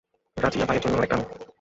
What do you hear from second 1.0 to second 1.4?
একটা আনো।